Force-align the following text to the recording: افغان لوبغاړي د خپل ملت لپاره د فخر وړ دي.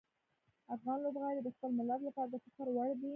افغان 0.75 0.97
لوبغاړي 1.03 1.41
د 1.43 1.49
خپل 1.55 1.69
ملت 1.79 2.01
لپاره 2.07 2.27
د 2.31 2.35
فخر 2.43 2.67
وړ 2.71 2.89
دي. 3.01 3.09